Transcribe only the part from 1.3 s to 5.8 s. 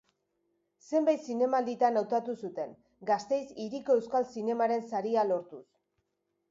zinemalditan hautatu zuten, Gasteiz Hiriko Euskal Zinemaren Saria lortuz.